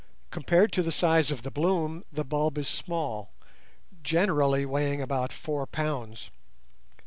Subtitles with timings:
[0.31, 3.29] Compared to the size of the bloom, the bulb is small,
[4.01, 6.31] generally weighing about four pounds.